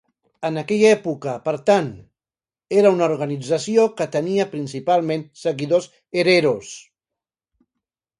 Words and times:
En 0.47 0.55
aquella 0.59 0.87
època, 0.91 1.33
per 1.49 1.51
tant, 1.69 1.89
era 2.83 2.91
una 2.95 3.05
organització 3.13 3.85
que 3.99 4.07
tenia 4.15 4.47
principalment 4.55 5.27
seguidors 5.43 5.89
hereros. 6.23 6.73